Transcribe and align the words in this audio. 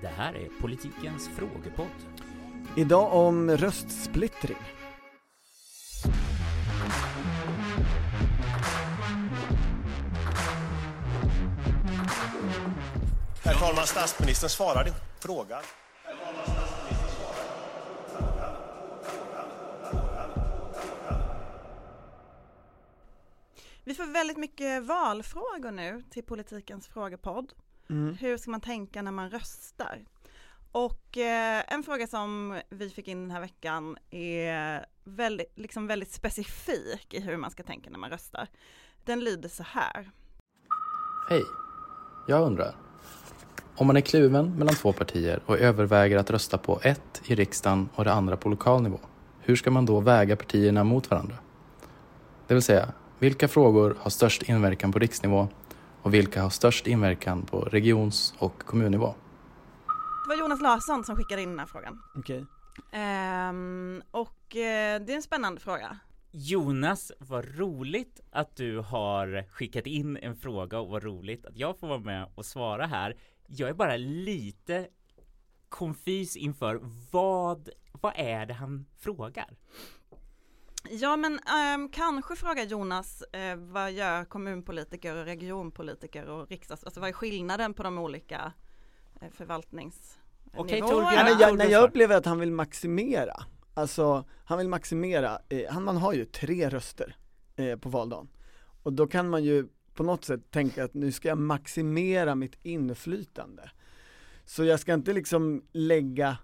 Det 0.00 0.08
här 0.08 0.34
är 0.34 0.48
politikens 0.60 1.28
frågepodd. 1.28 1.86
Idag 2.76 3.14
om 3.14 3.50
röstsplittring. 3.50 4.56
Herr 13.44 13.54
talman, 13.54 13.86
statsministern 13.86 14.50
svarar 14.50 14.84
din 14.84 14.94
fråga. 15.20 15.60
Vi 23.84 23.94
får 23.94 24.12
väldigt 24.12 24.36
mycket 24.36 24.82
valfrågor 24.82 25.70
nu 25.70 26.02
till 26.10 26.24
politikens 26.24 26.88
frågepodd. 26.88 27.52
Mm. 27.90 28.14
Hur 28.14 28.36
ska 28.36 28.50
man 28.50 28.60
tänka 28.60 29.02
när 29.02 29.12
man 29.12 29.30
röstar? 29.30 30.04
Och 30.72 31.18
eh, 31.18 31.62
en 31.68 31.82
fråga 31.82 32.06
som 32.06 32.60
vi 32.68 32.90
fick 32.90 33.08
in 33.08 33.20
den 33.20 33.30
här 33.30 33.40
veckan 33.40 33.96
är 34.10 34.86
väldigt, 35.04 35.52
liksom 35.58 35.86
väldigt 35.86 36.12
specifik 36.12 37.14
i 37.14 37.20
hur 37.20 37.36
man 37.36 37.50
ska 37.50 37.62
tänka 37.62 37.90
när 37.90 37.98
man 37.98 38.10
röstar. 38.10 38.48
Den 39.04 39.20
lyder 39.20 39.48
så 39.48 39.62
här. 39.62 40.10
Hej! 41.28 41.42
Jag 42.28 42.42
undrar. 42.42 42.74
Om 43.76 43.86
man 43.86 43.96
är 43.96 44.00
kluven 44.00 44.58
mellan 44.58 44.74
två 44.74 44.92
partier 44.92 45.42
och 45.46 45.58
överväger 45.58 46.16
att 46.16 46.30
rösta 46.30 46.58
på 46.58 46.80
ett 46.82 47.22
i 47.26 47.34
riksdagen 47.34 47.88
och 47.94 48.04
det 48.04 48.12
andra 48.12 48.36
på 48.36 48.48
lokal 48.48 48.82
nivå, 48.82 49.00
hur 49.40 49.56
ska 49.56 49.70
man 49.70 49.86
då 49.86 50.00
väga 50.00 50.36
partierna 50.36 50.84
mot 50.84 51.10
varandra? 51.10 51.36
Det 52.46 52.54
vill 52.54 52.62
säga, 52.62 52.92
vilka 53.18 53.48
frågor 53.48 53.96
har 54.00 54.10
störst 54.10 54.42
inverkan 54.42 54.92
på 54.92 54.98
riksnivå 54.98 55.48
och 56.02 56.14
vilka 56.14 56.42
har 56.42 56.50
störst 56.50 56.86
inverkan 56.86 57.42
på 57.42 57.60
regions 57.60 58.34
och 58.38 58.62
kommunnivå? 58.62 59.14
Det 60.24 60.28
var 60.28 60.36
Jonas 60.36 60.60
Larsson 60.60 61.04
som 61.04 61.16
skickade 61.16 61.42
in 61.42 61.48
den 61.48 61.58
här 61.58 61.66
frågan. 61.66 62.02
Okej. 62.14 62.46
Ehm, 62.92 64.02
och 64.10 64.56
eh, 64.56 65.00
det 65.00 65.12
är 65.12 65.16
en 65.16 65.22
spännande 65.22 65.60
fråga. 65.60 65.98
Jonas, 66.32 67.12
vad 67.18 67.58
roligt 67.58 68.20
att 68.30 68.56
du 68.56 68.78
har 68.78 69.48
skickat 69.50 69.86
in 69.86 70.16
en 70.16 70.36
fråga 70.36 70.78
och 70.78 70.88
vad 70.88 71.02
roligt 71.02 71.46
att 71.46 71.56
jag 71.56 71.78
får 71.78 71.88
vara 71.88 71.98
med 71.98 72.28
och 72.34 72.46
svara 72.46 72.86
här. 72.86 73.16
Jag 73.46 73.68
är 73.68 73.74
bara 73.74 73.96
lite 73.96 74.88
konfys 75.68 76.36
inför 76.36 76.80
vad, 77.12 77.68
vad 77.92 78.12
är 78.16 78.46
det 78.46 78.54
han 78.54 78.86
frågar? 78.98 79.56
Ja 80.88 81.16
men 81.16 81.38
ehm, 81.38 81.88
kanske 81.88 82.36
frågar 82.36 82.64
Jonas 82.64 83.22
eh, 83.22 83.56
vad 83.56 83.92
gör 83.92 84.24
kommunpolitiker 84.24 85.16
och 85.16 85.24
regionpolitiker 85.24 86.28
och 86.28 86.48
riksdags, 86.48 86.84
alltså 86.84 87.00
vad 87.00 87.08
är 87.08 87.12
skillnaden 87.12 87.74
på 87.74 87.82
de 87.82 87.98
olika 87.98 88.52
eh, 89.20 89.28
förvaltnings 89.30 90.18
Okej? 90.54 90.80
Torbjörn. 90.80 91.38
Ja, 91.40 91.56
jag, 91.58 91.70
jag 91.70 91.84
upplever 91.84 92.16
att 92.16 92.26
han 92.26 92.38
vill 92.38 92.52
maximera, 92.52 93.44
alltså 93.74 94.24
han 94.44 94.58
vill 94.58 94.68
maximera, 94.68 95.38
eh, 95.48 95.72
han, 95.72 95.84
man 95.84 95.96
har 95.96 96.12
ju 96.12 96.24
tre 96.24 96.68
röster 96.68 97.16
eh, 97.56 97.76
på 97.76 97.88
valdagen. 97.88 98.28
Och 98.82 98.92
då 98.92 99.06
kan 99.06 99.30
man 99.30 99.44
ju 99.44 99.68
på 99.94 100.02
något 100.02 100.24
sätt 100.24 100.50
tänka 100.50 100.84
att 100.84 100.94
nu 100.94 101.12
ska 101.12 101.28
jag 101.28 101.38
maximera 101.38 102.34
mitt 102.34 102.56
inflytande. 102.62 103.70
Så 104.44 104.64
jag 104.64 104.80
ska 104.80 104.94
inte 104.94 105.12
liksom 105.12 105.62
lägga 105.72 106.38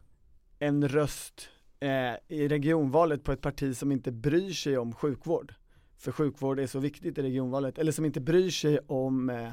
en 0.59 0.89
röst 0.89 1.49
eh, 1.81 2.15
i 2.37 2.49
regionvalet 2.49 3.25
på 3.25 3.33
ett 3.33 3.41
parti 3.41 3.77
som 3.77 3.93
inte 3.93 4.13
bryr 4.13 4.53
sig 4.53 4.79
om 4.79 4.93
sjukvård. 4.95 5.55
För 5.99 6.13
sjukvård 6.13 6.59
är 6.61 6.67
så 6.67 6.79
viktigt 6.79 7.19
i 7.19 7.23
regionvalet, 7.23 7.79
eller 7.79 7.93
som 7.93 8.05
inte 8.05 8.21
bryr 8.21 8.51
sig 8.51 8.79
om 8.87 9.31
eh, 9.31 9.49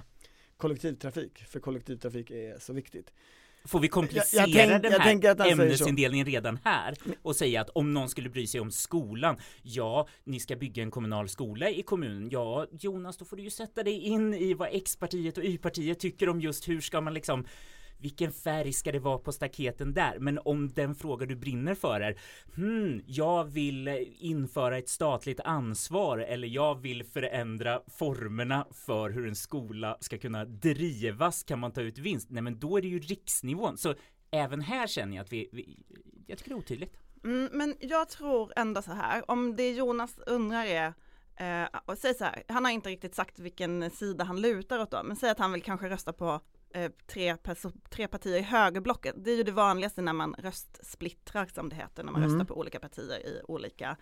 kollektivtrafik, 0.57 1.37
för 1.47 1.59
kollektivtrafik 1.59 2.31
är 2.31 2.59
så 2.59 2.73
viktigt. 2.73 3.13
Får 3.65 3.79
vi 3.79 3.87
komplicera 3.87 4.41
Jag- 4.41 4.49
jag 4.49 4.55
tänk- 4.69 4.83
den 4.83 4.91
här 5.01 5.51
ämnesindelningen 5.63 6.25
redan 6.25 6.59
här 6.63 6.95
och 7.21 7.35
säga 7.35 7.61
att 7.61 7.69
om 7.69 7.93
någon 7.93 8.09
skulle 8.09 8.29
bry 8.29 8.47
sig 8.47 8.61
om 8.61 8.71
skolan, 8.71 9.37
ja, 9.61 10.07
ni 10.23 10.39
ska 10.39 10.55
bygga 10.55 10.83
en 10.83 10.91
kommunal 10.91 11.29
skola 11.29 11.69
i 11.69 11.83
kommunen. 11.83 12.29
Ja, 12.31 12.67
Jonas, 12.71 13.17
då 13.17 13.25
får 13.25 13.37
du 13.37 13.43
ju 13.43 13.49
sätta 13.49 13.83
dig 13.83 13.99
in 13.99 14.33
i 14.33 14.53
vad 14.53 14.69
X-partiet 14.71 15.37
och 15.37 15.43
Y-partiet 15.43 15.99
tycker 15.99 16.29
om 16.29 16.41
just 16.41 16.67
hur 16.69 16.81
ska 16.81 17.01
man 17.01 17.13
liksom 17.13 17.45
vilken 18.03 18.31
färg 18.31 18.73
ska 18.73 18.91
det 18.91 18.99
vara 18.99 19.17
på 19.17 19.31
staketen 19.31 19.93
där? 19.93 20.19
Men 20.19 20.39
om 20.45 20.73
den 20.73 20.95
fråga 20.95 21.25
du 21.25 21.35
brinner 21.35 21.75
för 21.75 22.01
är 22.01 22.19
hmm, 22.55 23.01
jag 23.05 23.45
vill 23.45 23.87
införa 24.19 24.77
ett 24.77 24.89
statligt 24.89 25.39
ansvar 25.39 26.17
eller 26.17 26.47
jag 26.47 26.81
vill 26.81 27.03
förändra 27.03 27.81
formerna 27.87 28.67
för 28.71 29.09
hur 29.09 29.27
en 29.27 29.35
skola 29.35 29.97
ska 29.99 30.17
kunna 30.17 30.45
drivas, 30.45 31.43
kan 31.43 31.59
man 31.59 31.71
ta 31.71 31.81
ut 31.81 31.97
vinst? 31.97 32.27
Nej, 32.31 32.43
men 32.43 32.59
då 32.59 32.77
är 32.77 32.81
det 32.81 32.87
ju 32.87 32.99
riksnivån. 32.99 33.77
Så 33.77 33.95
även 34.31 34.61
här 34.61 34.87
känner 34.87 35.15
jag 35.15 35.23
att 35.23 35.33
vi, 35.33 35.49
vi 35.51 35.79
jag 36.27 36.37
tycker 36.37 36.49
det 36.49 36.55
är 36.55 36.59
otydligt. 36.59 36.97
Mm, 37.23 37.49
men 37.53 37.75
jag 37.79 38.09
tror 38.09 38.53
ändå 38.55 38.81
så 38.81 38.91
här, 38.91 39.31
om 39.31 39.55
det 39.55 39.71
Jonas 39.71 40.19
undrar 40.27 40.65
är 40.65 40.93
Eh, 41.35 41.79
och 41.85 41.97
säg 41.97 42.13
så 42.13 42.23
här, 42.23 42.43
han 42.47 42.65
har 42.65 42.71
inte 42.71 42.89
riktigt 42.89 43.15
sagt 43.15 43.39
vilken 43.39 43.91
sida 43.91 44.23
han 44.23 44.41
lutar 44.41 44.79
åt 44.79 44.91
då, 44.91 45.03
men 45.03 45.15
säg 45.15 45.29
att 45.29 45.39
han 45.39 45.51
vill 45.51 45.63
kanske 45.63 45.89
rösta 45.89 46.13
på 46.13 46.39
tre, 47.07 47.35
perso- 47.35 47.81
tre 47.89 48.07
partier 48.07 48.37
i 48.37 48.41
högerblocket. 48.41 49.15
Det 49.17 49.31
är 49.31 49.35
ju 49.37 49.43
det 49.43 49.51
vanligaste 49.51 50.01
när 50.01 50.13
man 50.13 50.35
röstsplittrar 50.37 51.45
som 51.45 51.69
det 51.69 51.75
heter, 51.75 52.03
när 52.03 52.11
man 52.11 52.21
Mm. 52.23 52.33
röstar 52.33 52.45
på 52.53 52.59
olika 52.59 52.79
partier 52.79 53.19
i 53.27 53.41
olika 53.47 53.97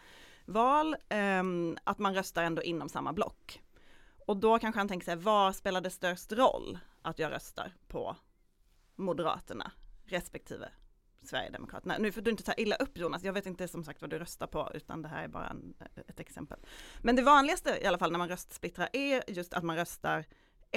val, 0.45 0.95
ehm, 1.09 1.77
att 1.83 1.99
man 1.99 2.13
röstar 2.15 2.43
ändå 2.43 2.63
inom 2.63 2.89
samma 2.89 3.13
block. 3.13 3.61
Och 4.25 4.37
då 4.37 4.59
kanske 4.59 4.79
han 4.79 4.87
tänker 4.87 5.05
sig, 5.05 5.15
var 5.15 5.51
spelar 5.51 5.81
det 5.81 5.89
störst 5.89 6.31
roll 6.31 6.79
att 7.01 7.19
jag 7.19 7.31
röstar 7.31 7.73
på 7.87 8.15
Moderaterna 8.95 9.71
respektive 10.05 10.69
Sverigedemokraterna. 11.23 11.95
Nu 11.99 12.11
får 12.11 12.21
du 12.21 12.31
inte 12.31 12.43
ta 12.43 12.53
illa 12.53 12.75
upp 12.75 12.97
Jonas, 12.97 13.23
jag 13.23 13.33
vet 13.33 13.45
inte 13.45 13.67
som 13.67 13.83
sagt 13.83 14.01
vad 14.01 14.09
du 14.09 14.19
röstar 14.19 14.47
på 14.47 14.71
utan 14.73 15.01
det 15.01 15.07
här 15.07 15.23
är 15.23 15.27
bara 15.27 15.47
en, 15.47 15.73
ett 16.07 16.19
exempel. 16.19 16.59
Men 17.01 17.15
det 17.15 17.21
vanligaste 17.21 17.79
i 17.81 17.85
alla 17.85 17.97
fall 17.97 18.11
när 18.11 18.19
man 18.19 18.29
röstsplittrar 18.29 18.89
är 18.93 19.23
just 19.27 19.53
att 19.53 19.63
man 19.63 19.75
röstar 19.75 20.25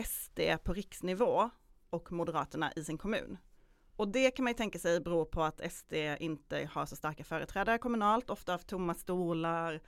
SD 0.05 0.41
på 0.65 0.73
riksnivå 0.73 1.51
och 1.95 2.13
Moderaterna 2.13 2.73
i 2.77 2.85
sin 2.85 2.99
kommun. 2.99 3.39
Och 3.97 4.09
det 4.09 4.31
kan 4.31 4.45
man 4.45 4.51
ju 4.51 4.57
tänka 4.57 4.79
sig 4.79 5.01
beror 5.01 5.25
på 5.25 5.43
att 5.43 5.73
SD 5.73 5.95
inte 6.19 6.69
har 6.73 6.87
så 6.87 6.97
starka 6.97 7.25
företrädare 7.25 7.79
kommunalt, 7.79 8.31
ofta 8.31 8.53
har 8.53 8.59
tomma 8.59 8.95
stolar, 8.95 9.81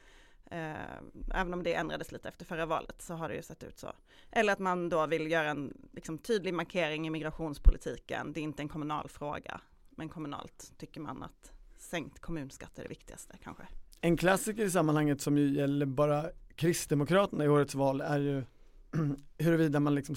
eh, 0.51 0.97
även 1.35 1.55
om 1.55 1.63
det 1.63 1.75
ändrades 1.75 2.13
lite 2.13 2.29
efter 2.29 2.45
förra 2.45 2.67
valet 2.67 3.03
så 3.03 3.15
har 3.15 3.29
det 3.29 3.35
ju 3.35 3.43
sett 3.43 3.63
ut 3.63 3.79
så. 3.79 3.93
Eller 4.31 4.53
att 4.53 4.59
man 4.59 4.89
då 4.89 5.07
vill 5.07 5.31
göra 5.31 5.51
en 5.51 5.89
liksom, 5.93 6.19
tydlig 6.19 6.55
markering 6.55 7.07
i 7.07 7.11
migrationspolitiken, 7.11 8.33
det 8.33 8.41
är 8.41 8.45
inte 8.45 8.63
en 8.63 8.69
kommunal 8.69 9.09
fråga, 9.09 9.61
men 9.91 10.09
kommunalt 10.09 10.73
tycker 10.79 11.01
man 11.01 11.23
att 11.23 11.53
sänkt 11.79 12.19
kommunskatt 12.19 12.79
är 12.79 12.83
det 12.83 12.89
viktigaste 12.89 13.37
kanske. 13.43 13.63
En 14.01 14.17
klassiker 14.17 14.65
i 14.65 14.71
sammanhanget 14.71 15.21
som 15.21 15.39
ju 15.39 15.55
gäller 15.55 15.87
bara 15.87 16.31
Kristdemokraterna 16.55 17.45
i 17.45 17.49
årets 17.49 17.75
val 17.75 18.01
är 18.01 18.19
ju 18.19 18.45
huruvida 19.39 19.81
man 19.81 19.95
liksom 19.95 20.17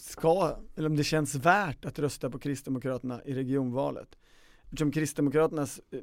ska, 0.00 0.56
eller 0.76 0.88
om 0.88 0.96
det 0.96 1.04
känns 1.04 1.34
värt 1.34 1.84
att 1.84 1.98
rösta 1.98 2.30
på 2.30 2.38
Kristdemokraterna 2.38 3.24
i 3.24 3.34
regionvalet. 3.34 4.18
Eftersom 4.64 4.92
Kristdemokraternas 4.92 5.80
eh, 5.90 6.00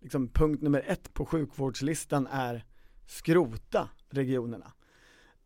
liksom 0.00 0.28
punkt 0.28 0.62
nummer 0.62 0.84
ett 0.86 1.14
på 1.14 1.26
sjukvårdslistan 1.26 2.26
är 2.26 2.64
skrota 3.06 3.88
regionerna. 4.10 4.72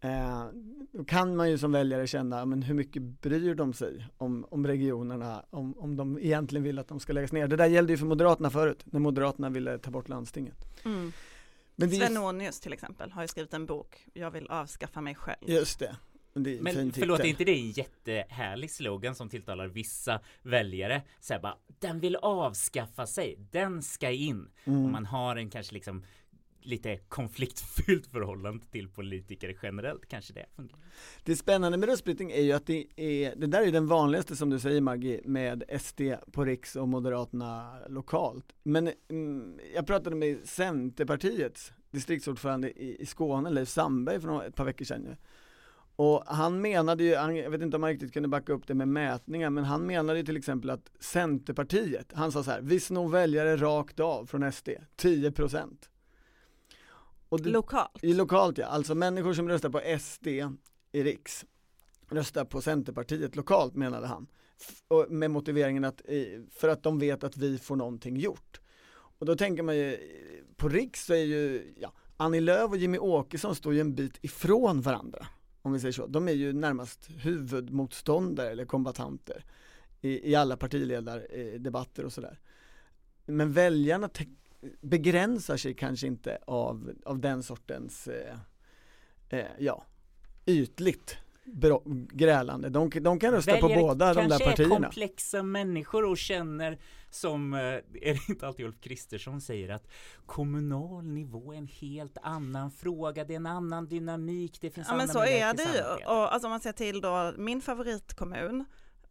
Eh, 0.01 0.47
då 0.93 1.05
kan 1.05 1.37
man 1.37 1.51
ju 1.51 1.59
som 1.59 1.73
väljare 1.73 2.07
känna, 2.07 2.45
men 2.45 2.63
hur 2.63 2.75
mycket 2.75 3.03
bryr 3.03 3.55
de 3.55 3.73
sig 3.73 4.09
om, 4.17 4.47
om 4.51 4.67
regionerna, 4.67 5.45
om, 5.51 5.79
om 5.79 5.97
de 5.97 6.19
egentligen 6.19 6.65
vill 6.65 6.79
att 6.79 6.89
de 6.89 7.01
ska 7.01 7.13
läggas 7.13 7.33
ner. 7.33 7.49
Det 7.49 7.57
där 7.57 7.67
gällde 7.67 7.93
ju 7.93 7.97
för 7.97 8.07
Moderaterna 8.07 8.51
förut, 8.51 8.83
när 8.85 9.01
Moderaterna 9.01 9.51
ville 9.51 9.79
ta 9.79 9.91
bort 9.91 10.09
landstinget. 10.09 10.85
Mm. 10.85 11.13
Men 11.77 11.91
det 11.91 11.97
är 11.97 11.99
Sven 11.99 12.17
Ånius 12.17 12.61
till 12.61 12.73
exempel 12.73 13.13
har 13.13 13.23
ju 13.23 13.29
skrivit 13.29 13.55
en 13.55 13.67
bok, 13.67 14.07
Jag 14.13 14.31
vill 14.31 14.47
avskaffa 14.47 15.01
mig 15.01 15.15
själv. 15.15 15.51
Just 15.51 15.79
det. 15.79 15.97
Och 16.35 16.41
Det 16.41 16.51
är 16.51 16.59
en 16.59 16.65
fin 16.65 16.75
Men 16.75 16.87
titel. 16.87 17.01
förlåt, 17.01 17.21
är 17.21 17.25
inte 17.25 17.45
det 17.45 17.53
en 17.53 17.71
jättehärlig 17.71 18.71
slogan 18.71 19.15
som 19.15 19.29
tilltalar 19.29 19.67
vissa 19.69 20.21
väljare? 20.43 21.03
Så 21.21 21.33
här 21.33 21.41
bara, 21.41 21.57
den 21.79 22.01
vill 22.01 22.17
avskaffa 22.17 23.07
sig, 23.07 23.37
den 23.51 23.83
ska 23.83 24.11
in. 24.11 24.51
Mm. 24.65 24.85
Om 24.85 24.93
man 24.93 25.07
har 25.07 25.37
en 25.37 25.51
kanske 25.51 25.75
liksom 25.75 26.05
lite 26.63 26.97
konfliktfyllt 26.97 28.07
förhållande 28.07 28.65
till 28.71 28.89
politiker 28.89 29.59
generellt 29.63 30.09
kanske 30.09 30.33
det 30.33 30.47
fungerar. 30.57 30.79
Det 31.25 31.37
spännande 31.37 31.79
med 31.79 31.89
röstbrytning 31.89 32.31
är 32.31 32.43
ju 32.43 32.53
att 32.53 32.67
det 32.67 32.87
är, 32.97 33.37
det 33.37 33.47
där 33.47 33.63
är 33.67 33.73
den 33.73 33.87
vanligaste 33.87 34.37
som 34.37 34.51
du 34.51 34.59
säger 34.61 34.81
Maggie, 34.81 35.21
med 35.25 35.65
SD 35.81 36.01
på 36.33 36.45
riks 36.45 36.77
och 36.77 36.89
Moderaterna 36.89 37.79
lokalt. 37.89 38.53
Men 38.63 38.91
mm, 39.11 39.59
jag 39.75 39.87
pratade 39.87 40.17
med 40.17 40.39
Centerpartiets 40.49 41.73
distriktsordförande 41.91 42.71
i, 42.71 43.03
i 43.03 43.07
Skåne, 43.07 43.51
Leif 43.51 43.69
Sandberg, 43.69 44.21
för 44.21 44.29
några- 44.29 44.47
ett 44.47 44.57
par 44.57 44.65
veckor 44.65 44.85
sedan. 44.85 45.17
Och 45.97 46.23
han 46.27 46.61
menade 46.61 47.05
ju, 47.05 47.15
han, 47.15 47.37
jag 47.37 47.51
vet 47.51 47.63
inte 47.63 47.77
om 47.77 47.83
han 47.83 47.93
riktigt 47.93 48.13
kunde 48.13 48.29
backa 48.29 48.53
upp 48.53 48.67
det 48.67 48.75
med 48.75 48.89
mätningar, 48.89 49.51
men 49.51 49.65
han 49.65 49.87
menade 49.87 50.19
ju 50.19 50.25
till 50.25 50.37
exempel 50.37 50.71
att 50.71 50.91
Centerpartiet, 51.01 52.13
han 52.15 52.33
sa 52.33 52.43
så 52.43 52.51
här, 52.51 52.61
vi 52.61 52.81
snor 52.81 53.09
väljare 53.09 53.57
rakt 53.57 54.01
av 54.01 54.27
från 54.27 54.53
SD, 54.53 54.69
10% 54.97 55.89
det, 57.37 57.51
Lokalt. 57.51 58.05
i 58.05 58.15
lokalt 58.15 58.59
ja, 58.59 58.67
alltså 58.67 58.95
människor 58.95 59.35
som 59.35 59.49
röstar 59.49 59.71
på 59.71 59.81
SD 60.01 60.27
i 60.93 61.03
riks 61.03 61.45
rösta 62.09 62.45
på 62.45 62.61
Centerpartiet 62.61 63.37
lokalt 63.37 63.75
menade 63.75 64.07
han. 64.07 64.27
F- 64.61 64.83
och 64.89 65.07
med 65.11 65.31
motiveringen 65.31 65.85
att, 65.85 66.03
eh, 66.05 66.25
för 66.51 66.69
att 66.69 66.83
de 66.83 66.99
vet 66.99 67.25
att 67.25 67.37
vi 67.37 67.59
får 67.59 67.77
någonting 67.77 68.17
gjort. 68.17 68.61
Och 68.95 69.27
då 69.27 69.37
tänker 69.37 69.63
man 69.63 69.77
ju, 69.77 69.95
eh, 69.95 69.99
på 70.57 70.69
riks 70.69 71.05
så 71.07 71.13
är 71.15 71.25
ju, 71.25 71.75
ja, 71.77 71.93
Annie 72.17 72.41
Lööf 72.41 72.71
och 72.71 72.77
Jimmy 72.77 72.99
Åkesson 72.99 73.55
står 73.55 73.75
ju 73.75 73.81
en 73.81 73.95
bit 73.95 74.19
ifrån 74.25 74.81
varandra. 74.81 75.27
Om 75.63 75.73
vi 75.73 75.81
säger 75.81 75.93
så. 75.93 76.07
De 76.07 76.29
är 76.29 76.33
ju 76.33 76.53
närmast 76.53 77.09
huvudmotståndare 77.19 78.51
eller 78.51 78.65
kombatanter 78.65 79.45
i, 80.01 80.31
i 80.31 80.35
alla 80.35 80.57
partiledardebatter 80.57 82.05
och 82.05 82.13
sådär. 82.13 82.41
Men 83.27 83.53
väljarna 83.53 84.09
begränsar 84.81 85.57
sig 85.57 85.75
kanske 85.75 86.07
inte 86.07 86.39
av, 86.47 86.93
av 87.05 87.19
den 87.19 87.43
sortens, 87.43 88.09
eh, 88.09 88.37
eh, 89.29 89.47
ja, 89.59 89.85
ytligt 90.47 91.17
bra, 91.45 91.83
grälande. 92.13 92.69
De, 92.69 92.91
de 92.91 93.19
kan 93.19 93.33
rösta 93.33 93.57
på 93.57 93.69
Väljer 93.69 93.83
båda 93.83 94.15
de 94.15 94.15
där 94.15 94.29
kanske 94.29 94.45
är 94.45 94.51
partierna. 94.51 94.75
komplexa 94.75 95.43
människor 95.43 96.05
och 96.05 96.19
känner 96.19 96.79
som, 97.11 97.55
eh, 97.55 97.61
är 97.61 97.83
det 98.15 98.29
inte 98.29 98.47
alltid 98.47 98.67
Ulf 98.67 98.81
Kristersson 98.81 99.41
säger 99.41 99.69
att 99.69 99.89
kommunal 100.27 101.05
nivå 101.05 101.53
är 101.53 101.59
en 101.59 101.69
helt 101.81 102.19
annan 102.23 102.71
fråga, 102.71 103.25
det 103.25 103.33
är 103.33 103.37
en 103.37 103.47
annan 103.47 103.89
dynamik, 103.89 104.59
det 104.61 104.71
finns 104.71 104.89
Ja 104.91 104.97
men 104.97 105.09
så 105.09 105.19
är 105.25 105.55
det 105.55 105.63
ju. 105.63 106.07
Och 106.07 106.35
alltså 106.35 106.47
om 106.47 106.51
man 106.51 106.61
ser 106.61 106.73
till 106.73 107.01
då 107.01 107.33
min 107.37 107.61
favoritkommun, 107.61 108.65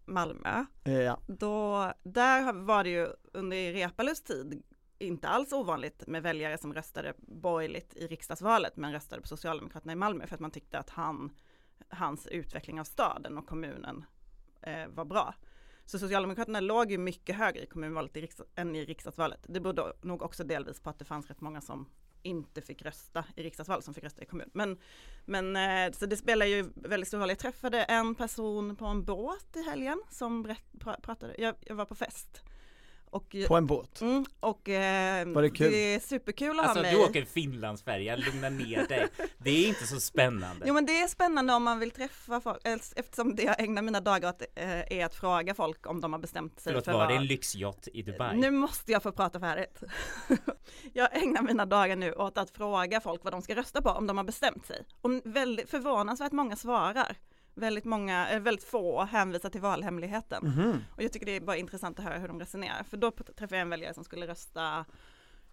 Malmö, 0.05 0.65
Eh, 0.83 0.93
ja. 0.93 1.19
då, 1.27 1.91
där 2.03 2.53
var 2.53 2.83
det 2.83 2.89
ju 2.89 3.07
under 3.33 3.73
Repalus 3.73 4.21
tid 4.21 4.63
inte 5.01 5.27
alls 5.27 5.53
ovanligt 5.53 6.07
med 6.07 6.23
väljare 6.23 6.57
som 6.57 6.73
röstade 6.73 7.13
borgerligt 7.17 7.93
i 7.95 8.07
riksdagsvalet 8.07 8.77
men 8.77 8.91
röstade 8.91 9.21
på 9.21 9.27
Socialdemokraterna 9.27 9.93
i 9.93 9.95
Malmö 9.95 10.27
för 10.27 10.35
att 10.35 10.41
man 10.41 10.51
tyckte 10.51 10.79
att 10.79 10.89
han, 10.89 11.31
hans 11.89 12.27
utveckling 12.27 12.79
av 12.79 12.83
staden 12.83 13.37
och 13.37 13.47
kommunen 13.47 14.05
eh, 14.61 14.87
var 14.87 15.05
bra. 15.05 15.35
Så 15.85 15.99
Socialdemokraterna 15.99 16.59
låg 16.59 16.91
ju 16.91 16.97
mycket 16.97 17.35
högre 17.35 17.63
i 17.63 17.65
kommunvalet 17.65 18.17
i 18.17 18.21
riksdag, 18.21 18.47
än 18.55 18.75
i 18.75 18.85
riksdagsvalet. 18.85 19.39
Det 19.47 19.59
berodde 19.59 19.93
nog 20.01 20.21
också 20.21 20.43
delvis 20.43 20.79
på 20.79 20.89
att 20.89 20.99
det 20.99 21.05
fanns 21.05 21.27
rätt 21.27 21.41
många 21.41 21.61
som 21.61 21.89
inte 22.23 22.61
fick 22.61 22.81
rösta 22.81 23.25
i 23.35 23.43
riksdagsval, 23.43 23.83
som 23.83 23.93
fick 23.93 24.03
rösta 24.03 24.21
i 24.21 24.25
kommun. 24.25 24.49
Men, 24.53 24.77
men 25.25 25.55
eh, 25.55 25.93
så 25.93 26.05
det 26.05 26.17
spelar 26.17 26.45
ju 26.45 26.71
väldigt 26.75 27.07
stor 27.07 27.19
roll. 27.19 27.29
Jag 27.29 27.39
träffade 27.39 27.83
en 27.83 28.15
person 28.15 28.75
på 28.75 28.85
en 28.85 29.03
båt 29.03 29.55
i 29.55 29.61
helgen 29.61 30.01
som 30.09 30.43
berätt, 30.43 30.63
pratade, 31.01 31.35
jag, 31.37 31.55
jag 31.59 31.75
var 31.75 31.85
på 31.85 31.95
fest. 31.95 32.43
Och, 33.11 33.35
På 33.47 33.55
en 33.55 33.67
båt. 33.67 34.01
mm, 34.01 34.25
och 34.39 34.69
eh, 34.69 35.27
Var 35.27 35.41
det 35.41 35.49
kul? 35.49 35.73
är 35.73 35.99
superkul 35.99 36.59
att 36.59 36.65
Alltså 36.65 36.77
ha 36.79 36.81
mig. 36.81 36.91
du 36.91 37.03
åker 37.03 37.25
Finlandsfärja, 37.25 38.15
lugna 38.15 38.49
ner 38.49 38.87
dig. 38.87 39.07
Det 39.37 39.49
är 39.49 39.67
inte 39.67 39.87
så 39.87 39.99
spännande. 39.99 40.65
Jo 40.67 40.73
men 40.73 40.85
det 40.85 41.01
är 41.01 41.07
spännande 41.07 41.53
om 41.53 41.63
man 41.63 41.79
vill 41.79 41.91
träffa 41.91 42.41
folk, 42.41 42.61
eftersom 42.95 43.35
det 43.35 43.43
jag 43.43 43.59
ägnar 43.61 43.81
mina 43.81 44.01
dagar 44.01 44.29
åt 44.29 44.41
eh, 44.55 44.97
är 44.97 45.05
att 45.05 45.15
fråga 45.15 45.53
folk 45.53 45.87
om 45.87 46.01
de 46.01 46.13
har 46.13 46.19
bestämt 46.19 46.59
sig 46.59 46.71
Förlåt, 46.71 46.85
för 46.85 46.93
var 46.93 47.07
det 47.07 47.13
en 47.15 47.25
lyxyacht 47.25 47.87
i 47.93 48.01
Dubai? 48.01 48.37
Nu 48.37 48.51
måste 48.51 48.91
jag 48.91 49.03
få 49.03 49.11
prata 49.11 49.39
färdigt. 49.39 49.83
jag 50.93 51.17
ägnar 51.23 51.41
mina 51.41 51.65
dagar 51.65 51.95
nu 51.95 52.13
åt 52.13 52.37
att 52.37 52.49
fråga 52.51 53.01
folk 53.01 53.23
vad 53.23 53.33
de 53.33 53.41
ska 53.41 53.55
rösta 53.55 53.81
på 53.81 53.89
om 53.89 54.07
de 54.07 54.17
har 54.17 54.23
bestämt 54.25 54.65
sig. 54.65 54.85
Och 55.01 55.11
väldigt 55.23 55.69
förvånansvärt 55.69 56.31
många 56.31 56.55
svarar. 56.55 57.15
Väldigt 57.61 57.85
många, 57.85 58.29
eh, 58.29 58.39
väldigt 58.39 58.65
få 58.65 59.03
hänvisar 59.03 59.49
till 59.49 59.61
valhemligheten. 59.61 60.45
Mhm. 60.45 60.83
Och 60.95 61.03
jag 61.03 61.13
tycker 61.13 61.25
det 61.25 61.35
är 61.35 61.41
bara 61.41 61.57
intressant 61.57 61.99
att 61.99 62.05
höra 62.05 62.17
hur 62.17 62.27
de 62.27 62.39
resonerar. 62.39 62.83
För 62.83 62.97
då 62.97 63.11
träffade 63.11 63.55
jag 63.55 63.61
en 63.61 63.69
väljare 63.69 63.93
som 63.93 64.03
skulle 64.03 64.27
rösta 64.27 64.85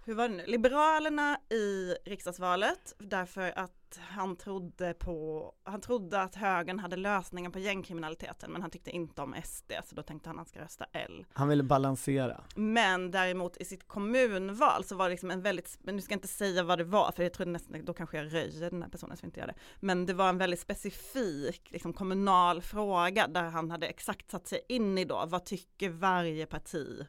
hur 0.08 0.14
var 0.14 0.28
det 0.28 0.34
nu? 0.34 0.46
Liberalerna 0.46 1.38
i 1.50 1.94
riksdagsvalet 2.04 2.94
därför 2.98 3.58
att 3.58 3.98
han 4.08 4.36
trodde 4.36 4.94
på, 4.94 5.52
han 5.64 5.80
trodde 5.80 6.22
att 6.22 6.34
högern 6.34 6.78
hade 6.78 6.96
lösningen 6.96 7.52
på 7.52 7.58
gängkriminaliteten 7.58 8.52
men 8.52 8.62
han 8.62 8.70
tyckte 8.70 8.90
inte 8.90 9.22
om 9.22 9.34
SD 9.44 9.72
så 9.84 9.94
då 9.94 10.02
tänkte 10.02 10.28
han 10.28 10.36
att 10.36 10.38
han 10.38 10.46
ska 10.46 10.60
rösta 10.60 10.86
L. 10.92 11.26
Han 11.32 11.48
ville 11.48 11.62
balansera. 11.62 12.44
Men 12.56 13.10
däremot 13.10 13.56
i 13.56 13.64
sitt 13.64 13.88
kommunval 13.88 14.84
så 14.84 14.96
var 14.96 15.04
det 15.04 15.10
liksom 15.10 15.30
en 15.30 15.42
väldigt, 15.42 15.78
men 15.82 15.96
nu 15.96 16.02
ska 16.02 16.12
jag 16.12 16.16
inte 16.16 16.28
säga 16.28 16.62
vad 16.62 16.78
det 16.78 16.84
var 16.84 17.12
för 17.12 17.22
jag 17.22 17.32
tror 17.32 17.46
nästan, 17.46 17.84
då 17.84 17.94
kanske 17.94 18.16
jag 18.16 18.34
röjer 18.34 18.70
den 18.70 18.82
här 18.82 18.90
personen 18.90 19.16
så 19.16 19.26
inte 19.26 19.40
gör 19.40 19.46
det. 19.46 19.54
Men 19.80 20.06
det 20.06 20.14
var 20.14 20.28
en 20.28 20.38
väldigt 20.38 20.60
specifik 20.60 21.70
liksom, 21.70 21.92
kommunal 21.92 22.62
fråga 22.62 23.26
där 23.26 23.44
han 23.44 23.70
hade 23.70 23.86
exakt 23.86 24.30
satt 24.30 24.46
sig 24.46 24.60
in 24.68 24.98
i 24.98 25.04
då, 25.04 25.24
vad 25.26 25.44
tycker 25.44 25.90
varje 25.90 26.46
parti 26.46 27.06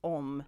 om 0.00 0.42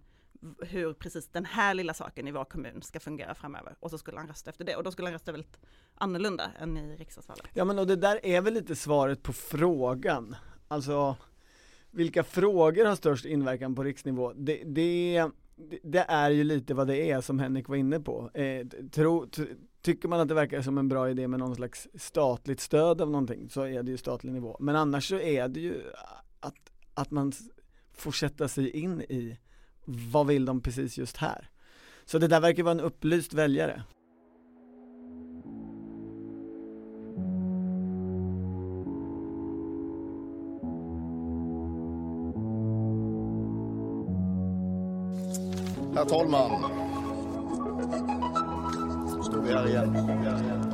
hur 0.59 0.93
precis 0.93 1.29
den 1.29 1.45
här 1.45 1.75
lilla 1.75 1.95
saken 1.95 2.29
i 2.29 2.33
vår 2.33 2.45
kommun 2.45 2.83
ska 2.83 3.01
fungera 3.01 3.35
framöver. 3.35 3.77
Och 3.81 3.91
så 3.91 3.99
skulle 3.99 4.19
han 4.19 4.29
rösta 4.29 4.51
efter 4.51 4.65
det 4.65 4.77
och 4.77 4.83
då 4.83 4.91
skulle 4.91 5.09
han 5.09 5.13
rösta 5.13 5.33
väldigt 5.33 5.59
annorlunda 5.95 6.51
än 6.59 6.77
i 6.77 6.97
riksdagsvalet. 6.97 7.47
Ja 7.55 7.65
men 7.65 7.79
och 7.79 7.87
det 7.87 7.97
där 7.97 8.27
är 8.27 8.41
väl 8.41 8.55
lite 8.55 8.77
svaret 8.77 9.23
på 9.23 9.33
frågan. 9.33 10.37
Alltså, 10.69 11.17
vilka 11.91 12.23
frågor 12.23 12.85
har 12.85 12.97
störst 12.97 13.25
inverkan 13.25 13.75
på 13.75 13.83
riksnivå? 13.83 14.33
Det, 14.33 14.63
det, 14.67 15.25
det 15.83 16.05
är 16.09 16.31
ju 16.31 16.45
lite 16.45 16.75
vad 16.75 16.87
det 16.87 17.11
är 17.11 17.21
som 17.21 17.39
Henrik 17.39 17.69
var 17.69 17.77
inne 17.77 18.01
på. 18.01 18.31
Eh, 18.35 18.67
tro, 18.93 19.27
tycker 19.83 20.09
man 20.09 20.21
att 20.21 20.29
det 20.29 20.35
verkar 20.35 20.63
som 20.63 20.79
en 20.79 20.89
bra 20.89 21.11
idé 21.11 21.29
med 21.29 21.41
någon 21.41 21.55
slags 21.55 21.89
statligt 21.95 22.61
stöd 22.61 23.01
av 23.01 23.11
någonting 23.11 23.49
så 23.49 23.63
är 23.63 23.83
det 23.83 23.91
ju 23.91 23.97
statlig 23.97 24.33
nivå. 24.33 24.57
Men 24.61 24.77
annars 24.77 25.09
så 25.09 25.21
är 25.21 25.49
det 25.49 25.61
ju 25.61 25.83
att, 26.41 26.73
att 26.95 27.11
man 27.11 27.33
får 27.93 28.13
sätta 28.13 28.49
sig 28.49 28.71
in 28.71 29.01
i 29.01 29.39
vad 29.85 30.27
vill 30.27 30.45
de 30.45 30.61
precis 30.61 30.99
just 30.99 31.17
här? 31.17 31.49
Så 32.05 32.19
det 32.19 32.29
där 32.29 32.41
verkar 32.41 32.63
vara 32.63 32.73
en 32.73 32.81
upplyst 32.81 33.33
väljare. 33.33 33.83
Herr 45.95 46.05
talman. 46.05 46.51
Så 49.09 49.23
står 49.23 49.43
vi 49.43 49.53
här 49.53 49.69
igen. 49.69 50.74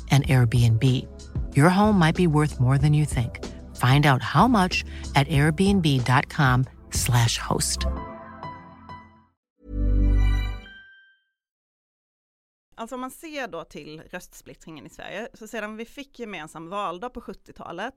and 0.11 0.27
Airbnb. 0.27 0.83
Your 1.55 1.69
home 1.69 1.99
might 1.99 2.15
be 2.15 2.27
worth 2.27 2.59
more 2.59 2.77
than 2.77 2.93
you 2.93 3.05
think. 3.05 3.39
Find 3.75 4.05
out 4.05 4.21
how 4.21 4.47
much 4.47 4.85
at 5.15 5.27
airbnb.com/slash 5.27 7.37
host. 7.37 7.79
Alltså 12.75 12.95
om 12.95 13.01
man 13.01 13.11
ser 13.11 13.47
då 13.47 13.63
till 13.63 14.01
röstsplittringen 14.01 14.85
i 14.85 14.89
Sverige, 14.89 15.27
så 15.33 15.47
sedan 15.47 15.77
vi 15.77 15.85
fick 15.85 16.19
gemensam 16.19 16.69
valdag 16.69 17.09
på 17.09 17.21
70-talet, 17.21 17.93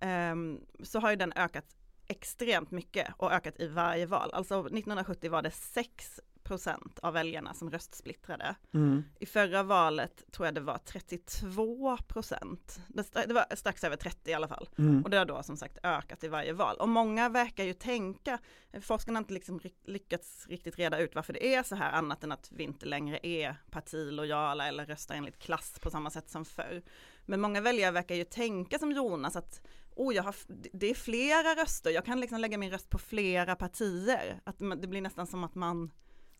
um, 0.00 0.08
ehm, 0.08 0.60
så 0.82 1.00
har 1.00 1.10
ju 1.10 1.16
den 1.16 1.32
ökat 1.32 1.64
extremt 2.08 2.70
mycket 2.70 3.08
och 3.16 3.32
ökat 3.32 3.60
i 3.60 3.68
varje 3.68 4.06
val. 4.06 4.30
Alltså 4.32 4.60
1970 4.60 5.30
var 5.30 5.42
det 5.42 5.50
sex 5.50 6.20
procent 6.44 6.98
av 6.98 7.14
väljarna 7.14 7.54
som 7.54 7.70
röstsplittrade. 7.70 8.54
Mm. 8.74 9.04
I 9.20 9.26
förra 9.26 9.62
valet 9.62 10.32
tror 10.32 10.46
jag 10.46 10.54
det 10.54 10.60
var 10.60 10.78
32 10.78 11.96
procent. 11.96 12.80
Det, 12.88 13.32
var 13.32 13.56
strax 13.56 13.84
över 13.84 13.96
30 13.96 14.30
i 14.30 14.34
alla 14.34 14.48
fall. 14.48 14.68
Mm. 14.78 15.02
Och 15.04 15.10
det 15.10 15.16
har 15.16 15.24
då 15.24 15.42
som 15.42 15.56
sagt 15.56 15.78
ökat 15.82 16.24
i 16.24 16.28
varje 16.28 16.52
val. 16.52 16.76
Och 16.76 16.88
många 16.88 17.28
verkar 17.28 17.64
ju 17.64 17.74
tänka, 17.74 18.38
forskarna 18.80 19.16
har 19.16 19.22
inte 19.22 19.34
liksom 19.34 19.60
lyckats 19.84 20.46
riktigt 20.46 20.78
reda 20.78 20.98
ut 20.98 21.14
varför 21.14 21.32
det 21.32 21.54
är 21.54 21.62
så 21.62 21.74
här 21.74 21.92
annat 21.92 22.24
än 22.24 22.32
att 22.32 22.48
vi 22.52 22.64
inte 22.64 22.86
längre 22.86 23.18
är 23.22 23.56
partilojala 23.70 24.68
eller 24.68 24.86
röstar 24.86 25.14
enligt 25.14 25.38
klass 25.38 25.78
på 25.82 25.90
samma 25.90 26.10
sätt 26.10 26.30
som 26.30 26.44
förr. 26.44 26.82
Men 27.26 27.40
många 27.40 27.60
väljare 27.60 27.90
verkar 27.90 28.14
ju 28.14 28.24
tänka 28.24 28.78
som 28.78 28.92
Jonas 28.92 29.36
att 29.36 29.62
oh, 29.96 30.14
jag 30.14 30.22
har, 30.22 30.34
det 30.72 30.90
är 30.90 30.94
flera 30.94 31.62
röster, 31.62 31.90
jag 31.90 32.04
kan 32.04 32.20
liksom 32.20 32.40
lägga 32.40 32.58
min 32.58 32.70
röst 32.70 32.90
på 32.90 32.98
flera 32.98 33.56
partier. 33.56 34.40
Att 34.44 34.58
det 34.58 34.88
blir 34.88 35.00
nästan 35.00 35.26
som 35.26 35.44
att 35.44 35.54
man, 35.54 35.90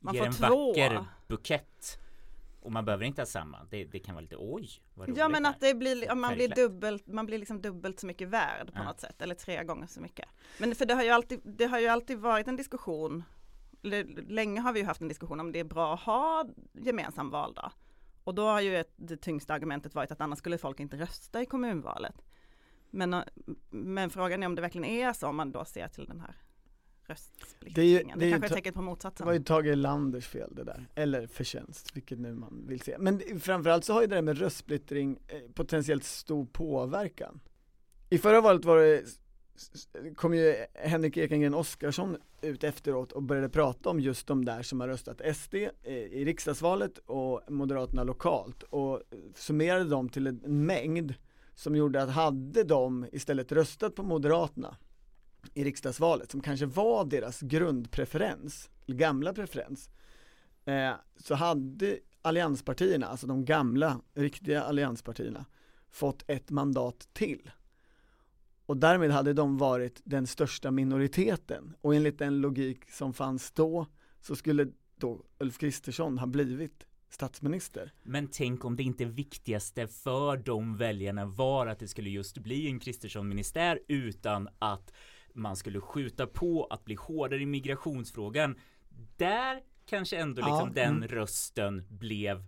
man 0.03 0.15
Ger 0.15 0.21
får 0.21 0.27
en 0.27 0.33
två. 0.33 0.69
vacker 0.69 1.05
bukett. 1.29 1.99
Och 2.61 2.73
man 2.73 2.85
behöver 2.85 3.05
inte 3.05 3.21
ha 3.21 3.27
samma. 3.27 3.59
Det, 3.71 3.85
det 3.85 3.99
kan 3.99 4.15
vara 4.15 4.23
lite 4.23 4.37
oj, 4.39 4.71
vad 4.95 5.09
roligt 5.09 5.19
Ja 5.19 5.29
men 5.29 5.47
att 5.47 5.61
det 5.61 5.75
blir, 5.75 6.05
ja, 6.05 6.15
man 6.15 6.35
blir 6.35 6.49
dubbelt, 6.49 7.07
man 7.07 7.27
blir 7.27 7.39
liksom 7.39 7.63
dubbelt 7.63 8.01
så 8.01 8.07
mycket 8.07 8.29
värd 8.29 8.67
på 8.67 8.79
Ja. 8.79 8.85
något 8.85 9.01
sätt, 9.01 9.23
eller 9.23 9.35
tre 9.35 9.65
gånger 9.65 9.87
så 9.87 10.01
mycket. 10.01 10.29
Men 10.59 10.75
för 10.75 10.87
det 10.87 10.95
har 10.95 11.03
ju 11.03 11.11
alltid, 11.11 11.41
det 11.45 11.65
har 11.67 11.79
ju 11.79 11.87
alltid 11.89 12.19
varit 12.19 12.49
en 12.49 12.57
diskussion 12.57 13.25
länge 14.29 14.61
har 14.61 14.73
vi 14.73 14.81
ju 14.81 14.87
haft 14.87 15.01
en 15.01 15.09
diskussion 15.09 15.41
om 15.41 15.53
det 15.53 15.61
är 15.61 15.65
bra 15.65 15.95
att 15.95 16.01
ha 16.01 16.45
gemensam 16.73 17.31
valdag. 17.31 17.73
Och 18.25 18.35
då 18.35 18.47
har 18.47 18.61
ju 18.61 18.77
ett, 18.77 18.93
det 18.97 19.17
tyngsta 19.17 19.55
argumentet 19.55 19.95
varit 19.95 20.13
att 20.13 20.21
annars 20.21 20.39
skulle 20.39 20.59
folk 20.59 20.81
inte 20.81 20.97
rösta 20.97 21.43
i 21.43 21.47
kommunvalet. 21.47 22.23
Men, 22.91 23.17
men 23.71 24.11
frågan 24.11 24.43
är 24.43 24.47
om 24.47 24.55
det 24.55 24.63
verkligen 24.63 24.85
är 24.85 25.13
så 25.13 25.29
om 25.29 25.37
man 25.37 25.53
då 25.53 25.65
ser 25.65 25.89
till 25.89 26.05
den 26.07 26.21
här 26.21 26.35
röstsplittringen. 27.07 27.75
Det, 27.75 27.83
är 27.83 27.87
ju, 27.87 27.99
det, 27.99 28.25
det 28.25 28.31
kanske 28.31 28.47
är 28.47 28.51
ett 28.51 28.55
tecken 28.55 28.75
på 28.75 28.83
motsatsen. 28.83 29.25
Det 29.25 29.27
var 29.27 29.33
ju 29.33 29.45
Tage 29.45 29.67
Erlanders 29.67 30.27
fel 30.27 30.55
det 30.55 30.65
där, 30.65 30.89
eller 30.95 31.27
förtjänst, 31.27 31.97
vilket 31.97 32.19
nu 32.19 32.35
man 32.35 32.65
vill 32.67 32.81
se. 32.81 32.97
Men 32.99 33.41
framförallt 33.41 33.85
så 33.85 33.93
har 33.93 34.01
ju 34.01 34.07
det 34.07 34.15
där 34.15 34.23
med 34.23 34.39
röstsplittring 34.39 35.19
eh, 35.29 35.39
potentiellt 35.55 36.05
stor 36.05 36.45
påverkan. 36.45 37.41
I 38.11 38.19
förra 38.19 38.41
valet 38.41 38.65
var 38.65 38.79
det 38.79 39.05
kom 40.17 40.35
ju 40.35 40.57
Henrik 40.75 41.17
Ekengren 41.17 41.55
Oskarsson 41.55 42.17
ut 42.41 42.65
efteråt 42.65 43.13
och 43.13 43.23
började 43.23 43.49
prata 43.49 43.91
om 43.91 44.01
just 44.01 44.27
de 44.27 44.45
där 44.45 44.63
som 44.63 44.81
har 44.81 44.89
röstat 44.89 45.37
SD 45.37 45.55
i 45.55 46.25
riksdagsvalet 46.25 46.99
och 46.99 47.43
Moderaterna 47.49 48.05
lokalt 48.05 48.63
och 48.63 49.03
summerade 49.35 49.85
dem 49.85 50.09
till 50.09 50.27
en 50.27 50.67
mängd 50.67 51.15
som 51.55 51.77
gjorde 51.77 52.03
att 52.03 52.11
hade 52.11 52.65
de 52.65 53.07
istället 53.13 53.53
röstat 53.53 53.95
på 53.95 54.03
Moderaterna 54.03 54.77
i 55.55 55.65
riksdagsvalet 55.65 56.31
som 56.31 56.41
kanske 56.41 56.67
var 56.67 57.05
deras 57.05 57.41
grundpreferens, 57.41 58.71
gamla 58.87 59.33
preferens, 59.33 59.91
eh, 60.65 60.93
så 61.17 61.35
hade 61.35 61.99
allianspartierna, 62.23 63.07
alltså 63.07 63.27
de 63.27 63.45
gamla 63.45 64.01
riktiga 64.15 64.63
allianspartierna, 64.63 65.45
fått 65.91 66.25
ett 66.27 66.51
mandat 66.51 67.09
till. 67.13 67.51
Och 68.67 68.77
därmed 68.77 69.11
hade 69.11 69.33
de 69.33 69.59
varit 69.59 70.01
den 70.05 70.27
största 70.27 70.71
minoriteten 70.71 71.77
och 71.81 71.95
enligt 71.95 72.19
den 72.19 72.41
logik 72.41 72.91
som 72.91 73.13
fanns 73.13 73.53
då 73.53 73.87
så 74.21 74.37
skulle 74.37 74.67
då 74.97 75.25
Ulf 75.39 75.59
Kristersson 75.59 76.19
ha 76.19 76.27
blivit 76.27 76.87
statsminister. 77.09 77.93
Men 78.03 78.29
tänk 78.29 78.65
om 78.65 78.77
det 78.77 78.83
inte 78.83 79.05
viktigaste 79.05 79.87
för 79.87 80.37
de 80.37 80.77
väljarna 80.77 81.27
var 81.27 81.67
att 81.67 81.79
det 81.79 81.89
skulle 81.89 82.11
just 82.11 82.39
bli 82.39 82.67
en 82.67 82.81
Kristersson-ministär 82.81 83.81
utan 83.89 84.49
att 84.59 84.93
man 85.35 85.57
skulle 85.57 85.81
skjuta 85.81 86.27
på 86.27 86.67
att 86.71 86.85
bli 86.85 86.95
hårdare 86.95 87.43
i 87.43 87.47
migrationsfrågan. 87.47 88.59
Där 89.17 89.61
kanske 89.87 90.17
ändå 90.17 90.43
liksom 90.43 90.69
ja, 90.69 90.83
den 90.83 90.97
mm. 90.97 91.09
rösten 91.09 91.87
blev 91.89 92.45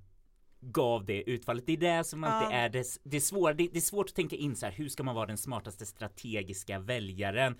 gav 0.60 1.04
det 1.04 1.30
utfallet. 1.30 1.66
Det 1.66 1.72
är 1.72 1.76
det 1.76 2.04
som 2.04 2.24
alltid 2.24 2.56
ja. 2.56 2.60
är 2.60 2.68
det, 2.68 2.84
det, 3.04 3.16
är 3.16 3.20
svåra, 3.20 3.54
det, 3.54 3.68
det, 3.72 3.78
är 3.78 3.80
svårt 3.80 4.08
att 4.08 4.14
tänka 4.14 4.36
in 4.36 4.56
så 4.56 4.66
här, 4.66 4.72
hur 4.72 4.88
ska 4.88 5.02
man 5.02 5.14
vara 5.14 5.26
den 5.26 5.38
smartaste 5.38 5.86
strategiska 5.86 6.78
väljaren? 6.78 7.58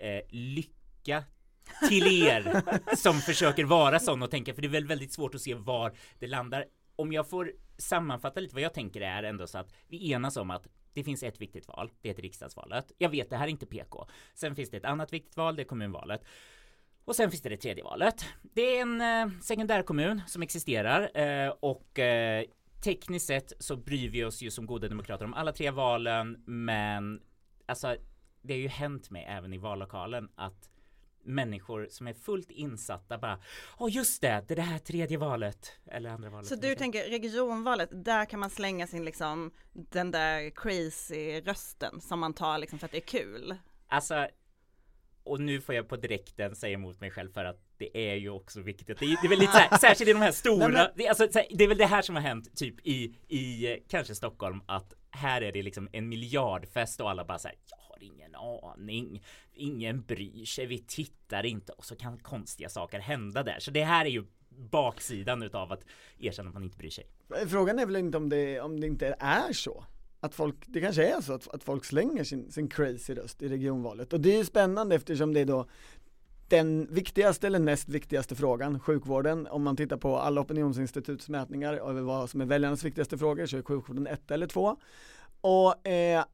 Eh, 0.00 0.20
lycka 0.28 1.24
till 1.88 2.22
er 2.22 2.62
som 2.96 3.20
försöker 3.20 3.64
vara 3.64 3.98
sån 4.00 4.22
och 4.22 4.30
tänka, 4.30 4.54
för 4.54 4.62
det 4.62 4.68
är 4.68 4.70
väl 4.70 4.86
väldigt 4.86 5.12
svårt 5.12 5.34
att 5.34 5.40
se 5.40 5.54
var 5.54 5.96
det 6.18 6.26
landar. 6.26 6.64
Om 6.96 7.12
jag 7.12 7.30
får 7.30 7.52
sammanfatta 7.78 8.40
lite 8.40 8.54
vad 8.54 8.62
jag 8.62 8.74
tänker 8.74 9.00
är 9.00 9.22
ändå 9.22 9.46
så 9.46 9.58
att 9.58 9.72
vi 9.88 10.12
enas 10.12 10.36
om 10.36 10.50
att 10.50 10.66
det 10.94 11.04
finns 11.04 11.22
ett 11.22 11.40
viktigt 11.40 11.68
val, 11.68 11.90
det 12.00 12.10
är 12.10 12.14
riksdagsvalet. 12.14 12.92
Jag 12.98 13.08
vet, 13.08 13.30
det 13.30 13.36
här 13.36 13.44
är 13.44 13.50
inte 13.50 13.66
PK. 13.66 14.06
Sen 14.34 14.56
finns 14.56 14.70
det 14.70 14.76
ett 14.76 14.84
annat 14.84 15.12
viktigt 15.12 15.36
val, 15.36 15.56
det 15.56 15.62
är 15.62 15.66
kommunvalet. 15.66 16.24
Och 17.04 17.16
sen 17.16 17.30
finns 17.30 17.42
det 17.42 17.48
det 17.48 17.56
tredje 17.56 17.84
valet. 17.84 18.24
Det 18.42 18.78
är 18.78 18.82
en 18.82 19.00
eh, 19.00 19.40
sekundärkommun 19.40 20.22
som 20.26 20.42
existerar 20.42 21.20
eh, 21.20 21.48
och 21.60 21.98
eh, 21.98 22.44
tekniskt 22.84 23.26
sett 23.26 23.52
så 23.58 23.76
bryr 23.76 24.08
vi 24.08 24.24
oss 24.24 24.42
ju 24.42 24.50
som 24.50 24.66
goda 24.66 24.88
demokrater 24.88 25.24
om 25.24 25.34
alla 25.34 25.52
tre 25.52 25.70
valen 25.70 26.42
men 26.46 27.22
alltså 27.66 27.96
det 28.42 28.54
har 28.54 28.58
ju 28.58 28.68
hänt 28.68 29.10
mig 29.10 29.24
även 29.28 29.52
i 29.52 29.58
vallokalen 29.58 30.28
att 30.34 30.70
människor 31.24 31.86
som 31.90 32.06
är 32.06 32.14
fullt 32.14 32.50
insatta 32.50 33.18
bara 33.18 33.38
Åh 33.78 33.90
just 33.92 34.20
det, 34.20 34.44
det 34.48 34.54
är 34.54 34.56
det 34.56 34.62
här 34.62 34.78
tredje 34.78 35.18
valet 35.18 35.72
eller 35.86 36.10
andra 36.10 36.30
valet. 36.30 36.46
Så 36.46 36.54
du 36.54 36.74
tänker 36.74 37.08
regionvalet, 37.08 38.04
där 38.04 38.24
kan 38.24 38.40
man 38.40 38.50
slänga 38.50 38.86
sin 38.86 39.04
liksom 39.04 39.50
den 39.72 40.10
där 40.10 40.50
crazy 40.50 41.40
rösten 41.40 42.00
som 42.00 42.20
man 42.20 42.34
tar 42.34 42.58
liksom 42.58 42.78
för 42.78 42.86
att 42.86 42.92
det 42.92 42.98
är 42.98 43.20
kul? 43.20 43.56
Alltså 43.88 44.28
och 45.24 45.40
nu 45.40 45.60
får 45.60 45.74
jag 45.74 45.88
på 45.88 45.96
direkten 45.96 46.56
säga 46.56 46.74
emot 46.74 47.00
mig 47.00 47.10
själv 47.10 47.32
för 47.32 47.44
att 47.44 47.60
det 47.78 48.10
är 48.10 48.14
ju 48.14 48.30
också 48.30 48.60
viktigt. 48.60 48.86
Det 48.86 49.04
är, 49.04 49.22
det 49.22 49.26
är 49.26 49.28
väl 49.28 49.38
lite 49.38 49.52
här, 49.52 49.78
särskilt 49.80 50.10
i 50.10 50.12
de 50.12 50.18
här 50.18 50.32
stora, 50.32 50.68
Nej, 50.68 50.92
det, 50.96 51.08
alltså, 51.08 51.26
det 51.50 51.64
är 51.64 51.68
väl 51.68 51.78
det 51.78 51.86
här 51.86 52.02
som 52.02 52.14
har 52.14 52.22
hänt 52.22 52.56
typ 52.56 52.86
i, 52.86 53.16
i 53.28 53.78
kanske 53.88 54.14
Stockholm 54.14 54.62
att 54.66 54.94
här 55.10 55.42
är 55.42 55.52
det 55.52 55.62
liksom 55.62 55.88
en 55.92 56.08
miljardfest 56.08 57.00
och 57.00 57.10
alla 57.10 57.24
bara 57.24 57.38
så 57.38 57.48
här, 57.48 57.56
har 57.70 57.93
ingen 58.04 58.34
aning, 58.34 59.22
ingen 59.52 60.02
bryr 60.02 60.44
sig, 60.44 60.66
vi 60.66 60.78
tittar 60.78 61.46
inte 61.46 61.72
och 61.72 61.84
så 61.84 61.96
kan 61.96 62.18
konstiga 62.18 62.68
saker 62.68 62.98
hända 62.98 63.42
där. 63.42 63.58
Så 63.58 63.70
det 63.70 63.84
här 63.84 64.04
är 64.04 64.10
ju 64.10 64.24
baksidan 64.48 65.42
utav 65.42 65.72
att 65.72 65.84
erkänna 66.18 66.48
att 66.48 66.54
man 66.54 66.64
inte 66.64 66.78
bryr 66.78 66.90
sig. 66.90 67.06
Frågan 67.48 67.78
är 67.78 67.86
väl 67.86 67.96
inte 67.96 68.16
om 68.16 68.28
det, 68.28 68.60
om 68.60 68.80
det 68.80 68.86
inte 68.86 69.16
är 69.18 69.52
så 69.52 69.84
att 70.20 70.34
folk, 70.34 70.56
det 70.66 70.80
kanske 70.80 71.06
är 71.06 71.20
så 71.20 71.32
att, 71.32 71.54
att 71.54 71.64
folk 71.64 71.84
slänger 71.84 72.24
sin, 72.24 72.52
sin 72.52 72.68
crazy 72.68 73.14
röst 73.14 73.42
i 73.42 73.48
regionvalet 73.48 74.12
och 74.12 74.20
det 74.20 74.34
är 74.34 74.38
ju 74.38 74.44
spännande 74.44 74.94
eftersom 74.94 75.34
det 75.34 75.40
är 75.40 75.44
då 75.44 75.66
den 76.48 76.86
viktigaste 76.90 77.46
eller 77.46 77.58
näst 77.58 77.88
viktigaste 77.88 78.34
frågan, 78.34 78.80
sjukvården, 78.80 79.46
om 79.46 79.62
man 79.62 79.76
tittar 79.76 79.96
på 79.96 80.18
alla 80.18 80.40
opinionsinstituts 80.40 81.28
mätningar 81.28 81.74
över 81.74 82.02
vad 82.02 82.30
som 82.30 82.40
är 82.40 82.44
väljarnas 82.44 82.84
viktigaste 82.84 83.18
frågor 83.18 83.46
så 83.46 83.56
är 83.56 83.62
sjukvården 83.62 84.06
ett 84.06 84.30
eller 84.30 84.46
två. 84.46 84.76
Och 85.40 85.88
eh, 85.88 86.24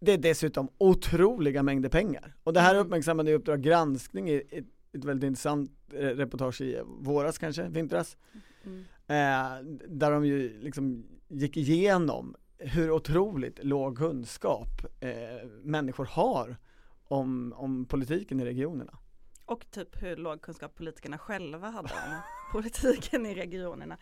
det 0.00 0.12
är 0.12 0.18
dessutom 0.18 0.68
otroliga 0.78 1.62
mängder 1.62 1.88
pengar. 1.88 2.36
Och 2.42 2.52
det 2.52 2.60
här 2.60 2.74
mm. 2.74 2.86
uppmärksammade 2.86 3.34
Uppdrag 3.34 3.62
granskning 3.62 4.30
i 4.30 4.42
ett, 4.50 4.64
ett 4.92 5.04
väldigt 5.04 5.26
intressant 5.26 5.70
reportage 5.92 6.60
i 6.60 6.80
våras 6.86 7.38
kanske, 7.38 7.68
vintras. 7.68 8.16
Mm. 8.64 8.84
Eh, 9.06 9.78
där 9.88 10.10
de 10.10 10.26
ju 10.26 10.60
liksom 10.60 11.06
gick 11.28 11.56
igenom 11.56 12.36
hur 12.58 12.90
otroligt 12.90 13.64
låg 13.64 13.98
kunskap 13.98 14.68
eh, 15.00 15.48
människor 15.62 16.04
har 16.04 16.56
om, 17.04 17.54
om 17.56 17.84
politiken 17.84 18.40
i 18.40 18.44
regionerna. 18.44 18.98
Och 19.46 19.70
typ 19.70 20.02
hur 20.02 20.16
låg 20.16 20.40
kunskap 20.40 20.74
politikerna 20.74 21.18
själva 21.18 21.70
hade 21.70 21.88
om 21.88 22.20
politiken 22.52 23.26
i 23.26 23.34
regionerna. 23.34 23.98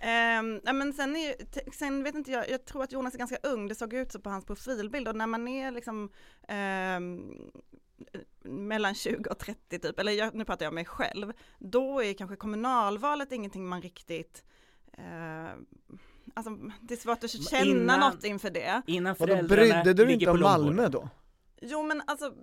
Eh, 0.00 0.72
men 0.72 0.92
sen, 0.92 1.16
är, 1.16 1.34
sen 1.72 2.04
vet 2.04 2.14
inte 2.14 2.30
jag, 2.30 2.50
jag 2.50 2.64
tror 2.64 2.82
att 2.82 2.92
Jonas 2.92 3.14
är 3.14 3.18
ganska 3.18 3.38
ung, 3.42 3.68
det 3.68 3.74
såg 3.74 3.92
ut 3.92 4.12
så 4.12 4.20
på 4.20 4.30
hans 4.30 4.44
profilbild 4.44 5.08
och 5.08 5.16
när 5.16 5.26
man 5.26 5.48
är 5.48 5.72
liksom 5.72 6.10
eh, 6.48 7.00
mellan 8.50 8.94
20 8.94 9.30
och 9.30 9.38
30 9.38 9.78
typ, 9.78 9.98
eller 9.98 10.12
jag, 10.12 10.34
nu 10.34 10.44
pratar 10.44 10.64
jag 10.64 10.70
om 10.70 10.74
mig 10.74 10.84
själv, 10.84 11.32
då 11.58 12.02
är 12.02 12.12
kanske 12.12 12.36
kommunalvalet 12.36 13.32
ingenting 13.32 13.68
man 13.68 13.82
riktigt 13.82 14.44
eh, 14.92 15.50
alltså 16.34 16.50
det 16.80 16.94
är 16.94 16.98
svårt 16.98 17.24
att 17.24 17.30
känna 17.30 17.64
innan, 17.64 18.00
något 18.00 18.24
inför 18.24 18.50
det. 18.50 18.82
Innan 18.86 19.16
föräldrarna 19.16 19.82
Brydde 19.82 19.94
du 19.94 20.04
dig 20.04 20.14
inte 20.14 20.30
om 20.30 20.40
Malmö 20.40 20.88
då? 20.88 21.08
Jo 21.60 21.82
men 21.82 22.02
alltså 22.06 22.34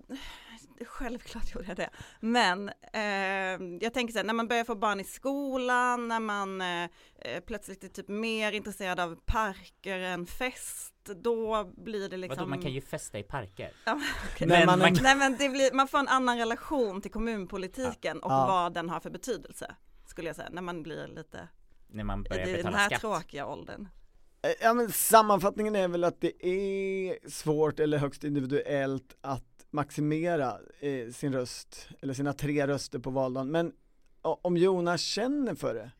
Självklart 0.85 1.55
gjorde 1.55 1.67
jag 1.67 1.77
det. 1.77 1.89
Men 2.19 2.69
eh, 2.93 3.77
jag 3.81 3.93
tänker 3.93 4.11
så 4.11 4.19
här, 4.19 4.23
när 4.23 4.33
man 4.33 4.47
börjar 4.47 4.63
få 4.63 4.75
barn 4.75 4.99
i 4.99 5.03
skolan, 5.03 6.07
när 6.07 6.19
man 6.19 6.61
eh, 6.61 6.83
eh 6.83 7.39
plötsligt 7.47 7.83
är 7.83 7.87
typ 7.87 8.07
mer 8.07 8.51
intresserad 8.51 8.99
av 8.99 9.15
parker 9.25 9.99
än 9.99 10.25
fest, 10.25 10.93
då 11.23 11.63
blir 11.63 12.09
det 12.09 12.17
liksom 12.17 12.37
Vadå, 12.37 12.49
man 12.49 12.61
kan 12.61 12.71
ju 12.71 12.81
festa 12.81 13.19
i 13.19 13.23
parker? 13.23 13.71
Ja, 13.85 13.99
okay. 14.33 14.47
men, 14.47 14.65
man, 14.65 14.79
man, 14.79 14.97
Nej 15.01 15.15
men 15.15 15.37
det 15.37 15.49
blir, 15.49 15.73
man 15.73 15.87
får 15.87 15.97
en 15.97 16.07
annan 16.07 16.37
relation 16.37 17.01
till 17.01 17.11
kommunpolitiken 17.11 18.19
ja. 18.21 18.25
och 18.25 18.31
ja. 18.31 18.47
vad 18.47 18.73
den 18.73 18.89
har 18.89 18.99
för 18.99 19.09
betydelse, 19.09 19.75
skulle 20.05 20.29
jag 20.29 20.35
säga, 20.35 20.49
när 20.51 20.61
man 20.61 20.83
blir 20.83 21.07
lite 21.07 21.47
när 21.87 22.03
man 22.03 22.23
börjar 22.23 22.45
betala 22.45 22.57
skatt. 22.57 22.59
I 22.59 22.63
den 22.63 22.73
här 22.73 22.89
skatt. 22.89 23.01
tråkiga 23.01 23.45
åldern. 23.45 23.87
Eh, 24.41 24.51
ja 24.61 24.73
men 24.73 24.91
sammanfattningen 24.91 25.75
är 25.75 25.87
väl 25.87 26.03
att 26.03 26.21
det 26.21 26.45
är 26.47 27.29
svårt 27.29 27.79
eller 27.79 27.97
högst 27.97 28.23
individuellt 28.23 29.17
att 29.21 29.54
maximera 29.75 30.59
eh, 30.79 31.11
sin 31.11 31.33
röst, 31.33 31.89
eller 32.01 32.13
sina 32.13 32.33
tre 32.33 32.67
röster 32.67 32.99
på 32.99 33.09
valdagen. 33.09 33.51
Men 33.51 33.73
om 34.21 34.57
Jonas 34.57 35.01
känner 35.01 35.55
för 35.55 35.73
det 35.73 35.91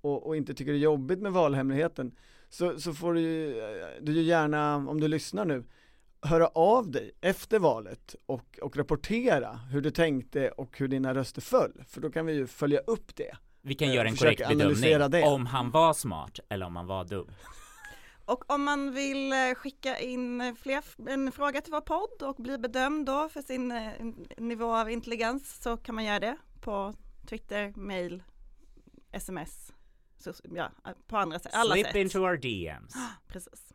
och, 0.00 0.26
och, 0.26 0.36
inte 0.36 0.54
tycker 0.54 0.72
det 0.72 0.78
är 0.78 0.80
jobbigt 0.80 1.18
med 1.18 1.32
valhemligheten 1.32 2.16
så, 2.48 2.80
så 2.80 2.94
får 2.94 3.14
du 3.14 3.20
ju, 3.20 3.60
eh, 3.60 3.86
du 4.00 4.12
ju 4.12 4.22
gärna, 4.22 4.76
om 4.76 5.00
du 5.00 5.08
lyssnar 5.08 5.44
nu, 5.44 5.64
höra 6.22 6.46
av 6.46 6.90
dig 6.90 7.12
efter 7.20 7.58
valet 7.58 8.14
och, 8.26 8.58
och 8.62 8.76
rapportera 8.76 9.60
hur 9.72 9.80
du 9.80 9.90
tänkte 9.90 10.48
och 10.50 10.78
hur 10.78 10.88
dina 10.88 11.14
röster 11.14 11.40
föll, 11.40 11.84
för 11.88 12.00
då 12.00 12.10
kan 12.10 12.26
vi 12.26 12.32
ju 12.32 12.46
följa 12.46 12.78
upp 12.78 13.16
det 13.16 13.36
vi 13.66 13.74
kan 13.74 13.92
göra 13.92 14.08
en 14.08 14.16
korrekt 14.16 14.48
bedömning 14.48 15.10
det. 15.10 15.22
om 15.22 15.46
han 15.46 15.70
var 15.70 15.92
smart 15.92 16.40
eller 16.48 16.66
om 16.66 16.76
han 16.76 16.86
var 16.86 17.04
dum. 17.04 17.30
Och 18.26 18.50
om 18.50 18.64
man 18.64 18.92
vill 18.92 19.32
eh, 19.32 19.54
skicka 19.54 19.98
in 19.98 20.56
fler, 20.56 21.08
en 21.08 21.32
fråga 21.32 21.60
till 21.60 21.72
vår 21.72 21.80
podd 21.80 22.22
och 22.28 22.36
bli 22.36 22.58
bedömd 22.58 23.06
då 23.06 23.28
för 23.28 23.42
sin 23.42 23.72
eh, 23.72 23.92
nivå 24.36 24.76
av 24.76 24.90
intelligens 24.90 25.62
så 25.62 25.76
kan 25.76 25.94
man 25.94 26.04
göra 26.04 26.20
det 26.20 26.36
på 26.60 26.94
Twitter, 27.26 27.72
mail, 27.76 28.22
sms, 29.12 29.72
så, 30.18 30.32
ja, 30.54 30.70
på 31.06 31.16
andra 31.16 31.38
sätt. 31.38 31.54
Alla 31.54 31.74
Slip 31.74 31.86
sätt. 31.86 31.96
into 31.96 32.18
our 32.18 32.36
DMs. 32.36 32.94
Precis. 33.28 33.74